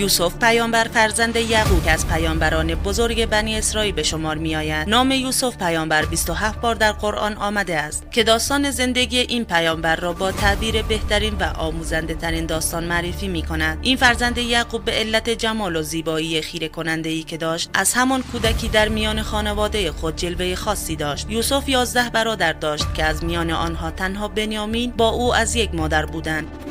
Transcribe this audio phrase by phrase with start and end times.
[0.00, 4.88] یوسف پیامبر فرزند یعقوب از پیامبران بزرگ بنی اسرائیل به شمار می آید.
[4.88, 10.12] نام یوسف پیامبر 27 بار در قرآن آمده است که داستان زندگی این پیامبر را
[10.12, 13.78] با تعبیر بهترین و آموزنده ترین داستان معرفی می کند.
[13.82, 18.22] این فرزند یعقوب به علت جمال و زیبایی خیره کننده ای که داشت از همان
[18.22, 21.30] کودکی در میان خانواده خود جلوه خاصی داشت.
[21.30, 26.06] یوسف 11 برادر داشت که از میان آنها تنها بنیامین با او از یک مادر
[26.06, 26.69] بودند.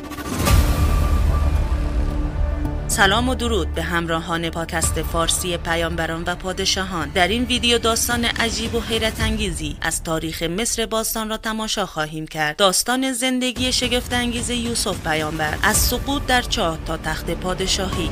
[2.90, 7.08] سلام و درود به همراهان پاکست فارسی پیامبران و پادشاهان.
[7.08, 12.26] در این ویدیو داستان عجیب و حیرت انگیزی از تاریخ مصر باستان را تماشا خواهیم
[12.26, 12.56] کرد.
[12.56, 18.10] داستان زندگی شگفت انگیز یوسف پیامبر از سقوط در چاه تا تخت پادشاهی.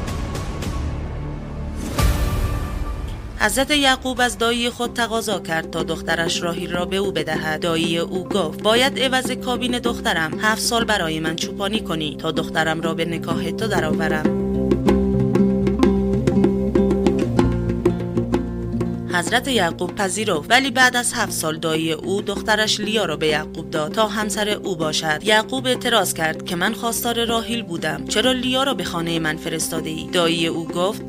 [3.41, 7.61] حضرت یعقوب از دایی خود تقاضا کرد تا دخترش راهیل را به او بدهد.
[7.61, 12.81] دایی او گفت باید عوض کابین دخترم هفت سال برای من چوپانی کنی تا دخترم
[12.81, 14.48] را به نکاح تو درآورم.
[19.19, 23.71] حضرت یعقوب پذیرفت ولی بعد از هفت سال دایی او دخترش لیا را به یعقوب
[23.71, 25.21] داد تا همسر او باشد.
[25.25, 29.91] یعقوب اعتراض کرد که من خواستار راهیل بودم چرا لیا را به خانه من فرستاده
[29.91, 31.03] ای دایی او گفت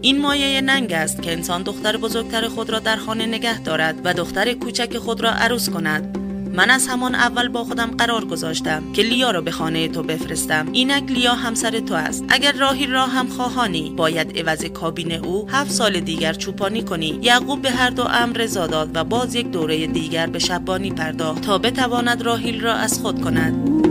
[0.00, 4.14] این مایه ننگ است که انسان دختر بزرگتر خود را در خانه نگه دارد و
[4.14, 6.19] دختر کوچک خود را عروس کند.
[6.52, 10.68] من از همان اول با خودم قرار گذاشتم که لیا را به خانه تو بفرستم.
[10.72, 12.24] اینک لیا همسر تو است.
[12.28, 17.18] اگر راهی را هم خواهانی باید عوض کابین او هفت سال دیگر چوپانی کنی.
[17.22, 21.42] یعقوب به هر دو امر رضا داد و باز یک دوره دیگر به شبانی پرداخت
[21.42, 23.89] تا بتواند راهیل را از خود کند.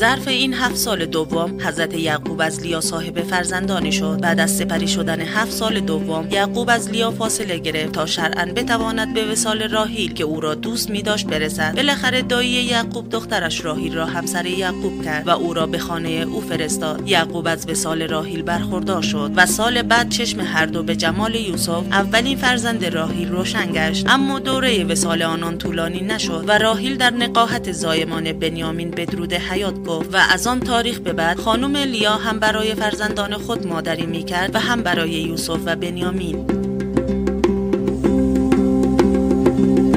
[0.00, 4.88] ظرف این هفت سال دوم حضرت یعقوب از لیا صاحب فرزندانی شد بعد از سپری
[4.88, 10.12] شدن هفت سال دوم یعقوب از لیا فاصله گرفت تا شرعا بتواند به وسال راهیل
[10.12, 11.76] که او را دوست می داشت برسد.
[11.76, 16.40] بالاخره دایی یعقوب دخترش راهیل را همسر یعقوب کرد و او را به خانه او
[16.40, 17.08] فرستاد.
[17.08, 21.84] یعقوب از وسال راهیل برخوردار شد و سال بعد چشم هر دو به جمال یوسف
[21.92, 24.08] اولین فرزند راهیل روشن گشت.
[24.08, 30.16] اما دوره وسال آنان طولانی نشد و راهیل در نقاهت زایمان بنیامین بدرود حیات و
[30.30, 34.58] از آن تاریخ به بعد خانم لیا هم برای فرزندان خود مادری می کرد و
[34.58, 36.59] هم برای یوسف و بنیامین.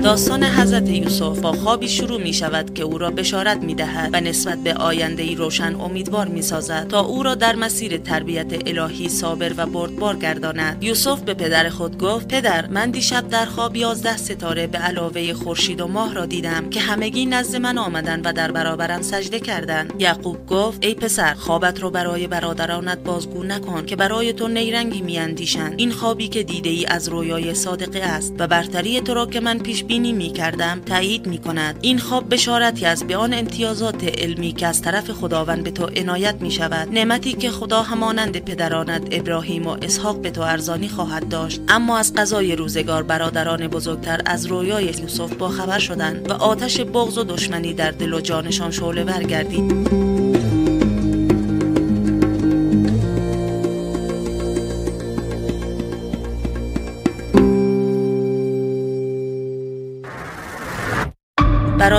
[0.03, 4.21] داستان حضرت یوسف با خوابی شروع می شود که او را بشارت می دهد و
[4.21, 9.09] نسبت به آینده ای روشن امیدوار می سازد تا او را در مسیر تربیت الهی
[9.09, 10.83] صابر و بردبار گرداند.
[10.83, 15.81] یوسف به پدر خود گفت پدر من دیشب در خواب یازده ستاره به علاوه خورشید
[15.81, 19.93] و ماه را دیدم که همگی نزد من آمدن و در برابرم سجده کردند.
[19.99, 25.73] یعقوب گفت ای پسر خوابت را برای برادرانت بازگو نکن که برای تو نیرنگی میاندیشند
[25.77, 29.59] این خوابی که دیده ای از رویای صادقه است و برتری تو را که من
[29.59, 34.51] پیش بینی می کردم تایید می کند این خواب بشارتی است به آن امتیازات علمی
[34.51, 39.67] که از طرف خداوند به تو عنایت می شود نعمتی که خدا همانند پدرانت ابراهیم
[39.67, 41.61] و اسحاق به تو ارزانی خواهد داشت.
[41.67, 47.17] اما از قضای روزگار برادران بزرگتر از رویای یوسف با خبر شدند و آتش بغض
[47.17, 50.12] و دشمنی در دل و جانشان شعله ور گردید.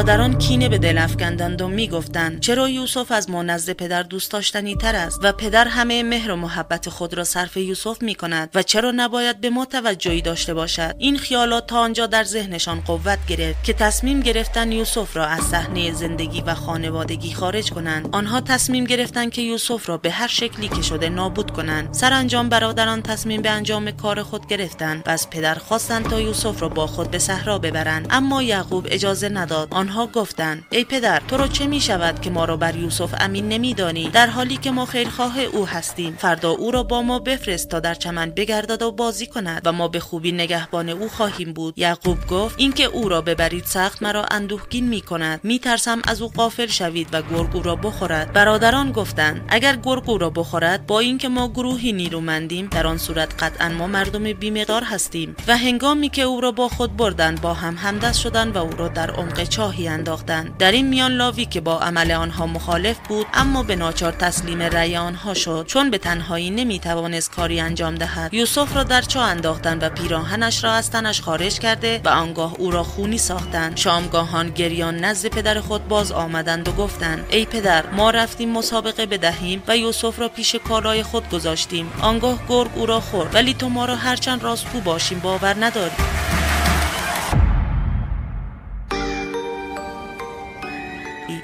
[0.06, 4.76] برادران کینه به دل افکندند و می‌گفتند چرا یوسف از ما نزد پدر دوست داشتنی
[4.76, 8.62] تر است و پدر همه مهر و محبت خود را صرف یوسف می کند و
[8.62, 13.64] چرا نباید به ما توجهی داشته باشد؟ این خیالات تا آنجا در ذهنشان قوت گرفت
[13.64, 18.08] که تصمیم گرفتن یوسف را از صحنه زندگی و خانوادگی خارج کنند.
[18.12, 21.94] آنها تصمیم گرفتند که یوسف را به هر شکلی که شده نابود کنند.
[21.94, 26.68] سرانجام برادران تصمیم به انجام کار خود گرفتند و از پدر خواستند تا یوسف را
[26.68, 28.06] با خود به صحرا ببرند.
[28.10, 32.44] اما یعقوب اجازه نداد آنها گفتند ای پدر تو رو چه می شود که ما
[32.44, 36.82] را بر یوسف امین نمیدانی؟ در حالی که ما خیرخواه او هستیم فردا او را
[36.82, 39.62] با ما بفرست تا در چمن بگردد و بازی کند.
[39.64, 41.78] و ما به خوبی نگهبان او خواهیم بود.
[41.78, 46.28] یعقوب گفت اینکه او را ببرید سخت مرا اندوهگین می کند می ترسم از او
[46.28, 48.32] قافل شوید و گرگ او را بخورد.
[48.32, 53.42] برادران گفتند اگر گرگ او را بخورد با اینکه ما گروهی نیرومندیم در آن صورت
[53.42, 57.76] قطعا ما مردم بیمقدار هستیم و هنگامی که او را با خود بردند با هم
[57.76, 60.56] همدست شدند و او را در عمق چاهی انداختند.
[60.58, 64.96] در این میان لاوی که با عمل آنها مخالف بود اما به ناچار تسلیم رأی
[64.96, 65.64] آنها شد.
[65.68, 68.34] چون به تنهایی نمی‌توانست کاری انجام دهد.
[68.34, 72.70] یوسف را در چاه انداختند و پیراهنش را از تنش خارج کرده و آنگاه او
[72.70, 73.76] را خونی ساختند.
[73.76, 79.62] شامگاهان گریان نزد پدر خود باز آمدند و گفتند ای پدر ما رفتیم مسابقه بدهیم
[79.68, 81.92] و یوسف را پیش کالای خود گذاشتیم.
[82.00, 85.94] آنگاه گرگ او را خورد ولی تو ما را هرچند راستگو باشیم باور نداری.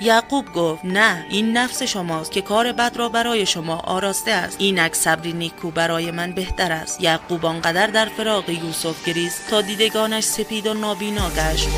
[0.02, 4.56] یعقوب گفت نه این نفس شماست که کار بد را برای شما آراسته است.
[4.60, 7.00] اینک صبری نیکو برای من بهتر است.
[7.00, 11.68] یعقوب آنقدر در فراق یوسف گریست تا دیدگانش سپید و نابینا گشت.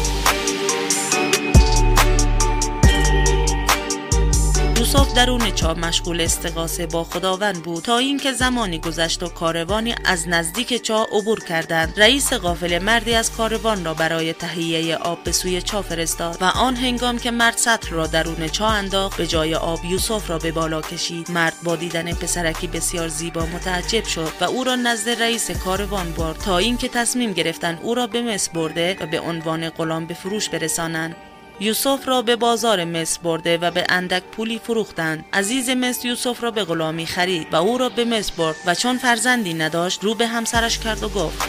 [4.82, 10.28] یوسف درون چاه مشغول استقاسه با خداوند بود تا اینکه زمانی گذشت و کاروانی از
[10.28, 12.00] نزدیک چاه عبور کردند.
[12.00, 16.76] رئیس قافله مردی از کاروان را برای تهیه آب به سوی چاه فرستاد و آن
[16.76, 20.82] هنگام که مرد سطر را درون چاه انداخت به جای آب یوسف را به بالا
[20.82, 21.30] کشید.
[21.30, 26.38] مرد با دیدن پسرکی بسیار زیبا متعجب شد و او را نزد رئیس کاروان برد
[26.38, 30.48] تا اینکه تصمیم گرفتند او را به مصر برده و به عنوان غلام به فروش
[30.48, 31.16] برسانند.
[31.62, 35.24] یوسف را به بازار مصر برده و به اندک پولی فروختند.
[35.32, 38.98] عزیز مصر یوسف را به غلامی خرید و او را به مصر برد و چون
[38.98, 41.48] فرزندی نداشت رو به همسرش کرد و گفت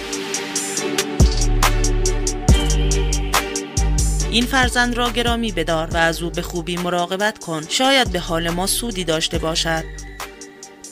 [4.31, 7.61] این فرزند را گرامی بدار و از او به خوبی مراقبت کن.
[7.69, 9.83] شاید به حال ما سودی داشته باشد.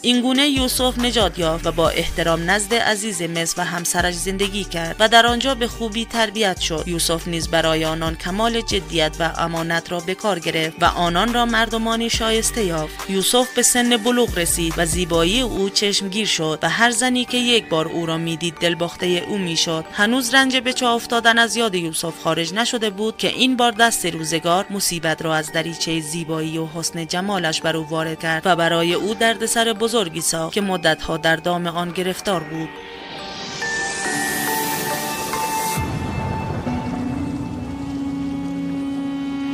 [0.04, 5.08] اینگونه یوسف نجات یافت و با احترام نزد عزیز مصر و همسرش زندگی کرد و
[5.08, 6.84] در آنجا به خوبی تربیت شد.
[6.88, 11.46] یوسف نیز برای آنان کمال جدیت و امانت را به کار گرفت و آنان را
[11.46, 13.10] مردمانی شایسته یافت.
[13.10, 17.70] یوسف به سن بلوغ رسید و زیبایی او چشمگیر شد و هر زنی که یک
[17.70, 19.86] بار او را می‌دید دلباخته او می‌شد.
[19.94, 24.06] هنوز رنج به چاه افتادن از یاد یوسف خارج نشده بود که این بار دست
[24.06, 28.94] روزگار مصیبت را از دریچه زیبایی و حسن جمالش بر او وارد کرد و برای
[28.94, 32.70] او دردسر بزرگ بزرگی ساخت که مدتها در دام آن گرفتار بود.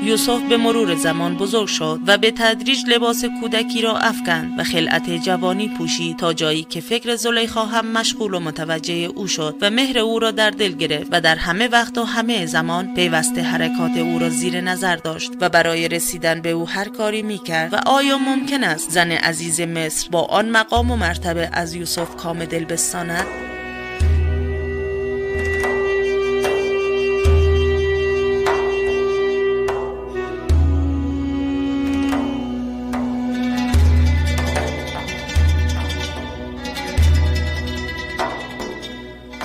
[0.08, 5.10] یوسف به مرور زمان بزرگ شد و به تدریج لباس کودکی را افکند و خلعت
[5.10, 10.00] جوانی پوشید تا جایی که فکر زلیخا هم مشغول و متوجه او شد و مهر
[10.00, 14.20] او را در دل گرفت و در همه وقت و همه زمان پیوسته حرکات او
[14.20, 18.18] را زیر نظر داشت و برای رسیدن به او هر کاری می کرد و آیا
[18.18, 23.47] ممکن است زن عزیز مصر با آن مقام و مرتبه از یوسف کام دل بستاند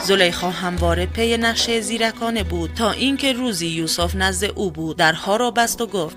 [0.05, 4.97] زلیخا همواره پی نقشه زیرکانه بود تا اینکه روزی یوسف نزد او بود.
[4.97, 6.17] درها را بست و گفت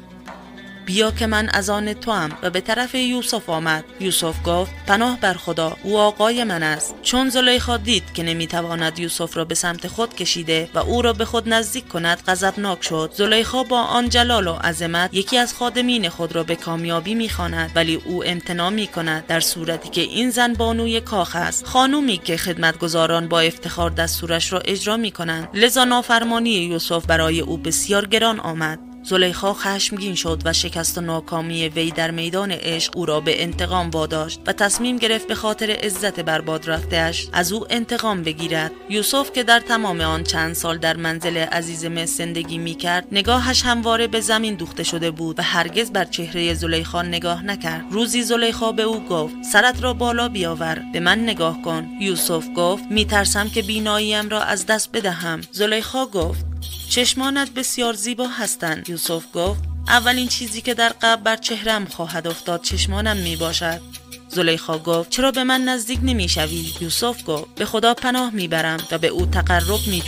[0.85, 3.83] بیا که من از آن تو هم و به طرف یوسف آمد.
[3.99, 6.95] یوسف گفت پناه بر خدا او آقای من است.
[7.03, 11.25] چون زلیخا دید که نمی‌تواند یوسف را به سمت خود کشیده و او را به
[11.25, 13.11] خود نزدیک کند غضبناک شد.
[13.13, 17.95] زلیخا با آن جلال و عظمت یکی از خادمین خود را به کامیابی می‌خواند ولی
[17.95, 21.65] او امتناع می کند در صورتی که این زن بانوی کاخ است.
[21.65, 27.57] خانومی که خدمتگزاران با افتخار دستورش را اجرا می کنند لذا نافرمانی یوسف برای او
[27.57, 28.94] بسیار گران آمد.
[29.07, 33.89] زلیخا خشمگین شد و شکست و ناکامی وی در میدان عشق او را به انتقام
[33.89, 38.71] واداشت و تصمیم گرفت به خاطر عزت برباد رفتهاش از او انتقام بگیرد.
[38.89, 43.61] یوسف که در تمام آن چند سال در منزل عزیز مصر زندگی می کرد نگاهش
[43.61, 47.85] همواره به زمین دوخته شده بود و هرگز بر چهره زلیخا نگاه نکرد.
[47.91, 51.87] روزی زلیخا به او گفت سرت را بالا بیاور به من نگاه کن.
[51.99, 55.41] یوسف گفت میترسم که بیناییم را از دست بدهم.
[55.51, 56.54] زلیخا گفت
[56.95, 59.59] چشمانت بسیار زیبا هستند یوسف گفت.
[59.87, 63.81] اولین چیزی که در قبل بر چهرم خواهد افتاد چشمانم می باشد.
[64.29, 68.79] زلیخا گفت چرا به من نزدیک نمی شوی؟ یوسف گفت به خدا پناه می برم
[68.91, 70.01] و به او تقرب می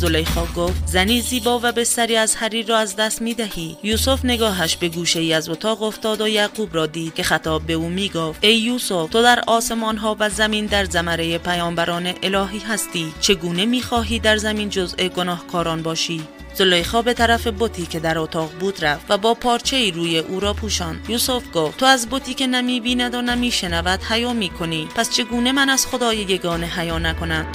[0.00, 4.76] زلیخا گفت زنی زیبا و بستری از حریر را از دست می دهی یوسف نگاهش
[4.76, 8.08] به گوشه ای از اتاق افتاد و یعقوب را دید که خطاب به او می
[8.08, 13.12] گفت ای یوسف تو در آسمان ها و زمین در زمره پیامبران الهی هستی.
[13.20, 16.22] چگونه می خواهی در زمین جزء گناهکاران باشی؟
[16.54, 20.40] زلیخا به طرف بوتی که در اتاق بود رفت و با پارچه ای روی او
[20.40, 21.06] را پوشاند.
[21.08, 25.10] یوسف گفت تو از بوتی که نمی بیند و نمی شنود حیا می کنی پس
[25.10, 27.46] چگونه من از خدای یگانه حیا نکنم؟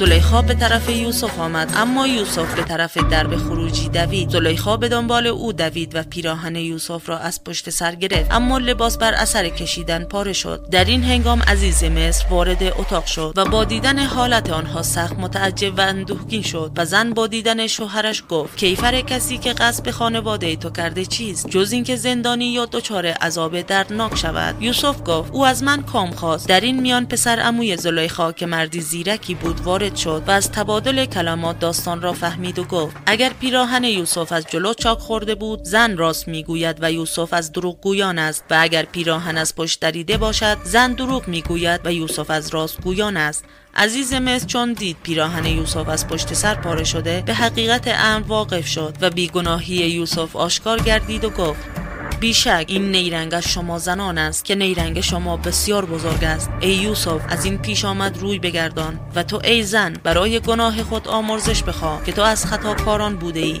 [0.00, 4.30] زلیخا به طرف یوسف آمد اما یوسف به طرف درب خروجی دوید.
[4.30, 8.98] زلیخا به دنبال او دوید و پیراهن یوسف را از پشت سر گرفت اما لباس
[8.98, 10.66] بر اثر کشیدن پاره شد.
[10.70, 15.78] در این هنگام عزیز مصر وارد اتاق شد و با دیدن حالت آنها سخت متعجب
[15.78, 20.70] و اندوهگین شد و زن با دیدن شوهرش گفت کیفر کسی که قصد خانواده تو
[20.70, 24.62] کرده چیست؟ جز اینکه زندانی یا دچار عذاب دردناک شود.
[24.62, 26.48] یوسف گفت او از من کام خواست.
[26.48, 30.52] در این میان پسر عموی زلیخا که مردی زیرکی بود وارد وارد شد و از
[30.52, 35.64] تبادل کلمات داستان را فهمید و گفت اگر پیراهن یوسف از جلو چاک خورده بود
[35.64, 40.58] زن راست می‌گوید و یوسف از دروغگویان است و اگر پیراهن از پشت دریده باشد
[40.64, 43.44] زن دروغ می‌گوید و یوسف از راستگویان است.
[43.74, 48.66] عزیز مصر چون دید پیراهن یوسف از پشت سر پاره شده به حقیقت امر واقف
[48.66, 51.89] شد و بیگناهی یوسف آشکار گردید و گفت
[52.20, 56.50] بیشک این نیرنگ از شما زنان است که نیرنگ شما بسیار بزرگ است.
[56.60, 61.08] ای یوسف از این پیش آمد روی بگردان و تو ای زن برای گناه خود
[61.08, 63.60] آمرزش بخواه که تو از خطاکاران بوده ای.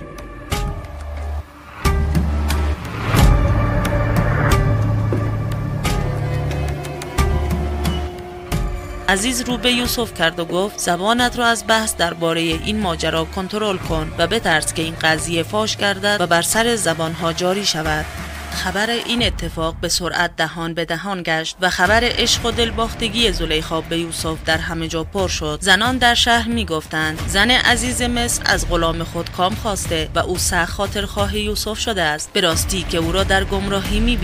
[9.08, 13.76] عزیز رو به یوسف کرد و گفت زبانت را از بحث درباره این ماجرا کنترل
[13.76, 18.29] کن و بترس که این قضیه فاش گردد و بر سر زبانها جاری شود.
[18.50, 23.80] خبر این اتفاق به سرعت دهان به دهان گشت و خبر عشق و دلباختگی زلیخا
[23.80, 25.58] به یوسف در همه جا پر شد.
[25.62, 30.38] زنان در شهر می گفتند زن عزیز مصر از غلام خود کام خواسته و او
[30.38, 32.32] سخت خاطر خواه یوسف شده است.
[32.32, 34.16] به راستی که او را در گمراهی می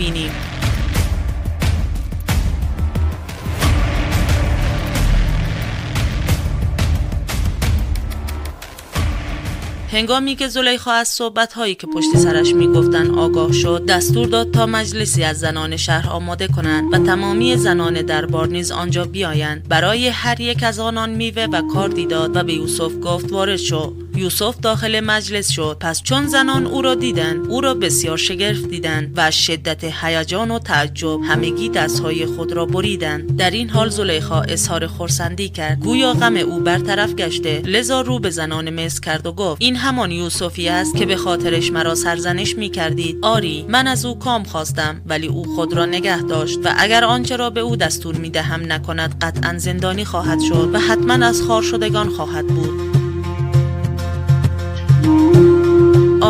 [9.91, 14.65] هنگامی که زلیخا از صحبت هایی که پشت سرش می‌گفتند آگاه شد دستور داد تا
[14.65, 19.67] مجلسی از زنان شهر آماده کنند و تمامی زنان دربار نیز آنجا بیایند.
[19.69, 23.93] برای هر یک از آنان میوه و کاردی داد و به یوسف گفت وارد شو.
[24.17, 25.77] یوسف داخل مجلس شد.
[25.79, 30.59] پس چون زنان او را دیدند او را بسیار شگرف دیدند و شدت هیجان و
[30.59, 33.37] تعجب همگی دستهای خود را بریدند.
[33.37, 35.79] در این حال زلیخا اظهار خرسندی کرد.
[35.79, 37.61] گویا غم او برطرف گشته.
[37.65, 41.71] لذا رو به زنان مصر کرد و گفت این همان یوسفی است که به خاطرش
[41.71, 46.21] مرا سرزنش می کردید آری من از او کام خواستم ولی او خود را نگه
[46.21, 50.69] داشت و اگر آنچه را به او دستور می دهم نکند قطعا زندانی خواهد شد
[50.73, 52.86] و حتما از خار شدگان خواهد بود.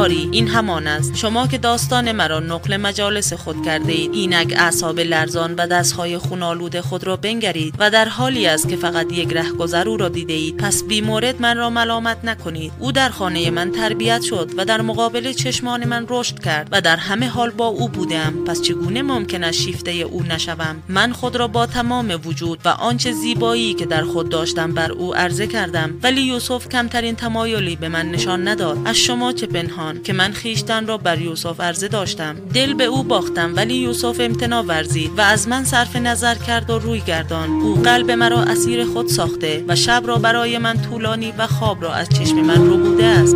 [0.08, 1.16] آری این همان است.
[1.16, 6.80] شما که داستان مرا نقل مجالس خود کرده اید اینک اعصاب لرزان و دستهای خونالود
[6.80, 10.58] خود را بنگرید و در حالی است که فقط یک رهگذر او را دیده اید
[10.58, 12.72] پس بی مورد من را ملامت نکنید.
[12.80, 16.96] او در خانه من تربیت شد و در مقابل چشمان من رشد کرد و در
[16.96, 18.34] همه حال با او بودم.
[18.46, 23.12] پس چگونه ممکن است شیفته او نشوم؟ من خود را با تمام وجود و آنچه
[23.12, 28.12] زیبایی که در خود داشتم بر او عرضه کردم ولی یوسف کمترین تمایلی به من
[28.12, 28.78] نشان نداد.
[28.86, 32.36] از شما چه پنهان؟ که من خیشتن را بر یوسف عرضه داشتم.
[32.54, 36.80] دل به او باختم ولی یوسف امتنا ورزید و از من صرف نظر کرد و
[36.80, 41.48] روی گردان او قلب مرا اسیر خود ساخته و شب را برای من طولانی و
[41.48, 43.36] خواب را از چشم من رو بوده است.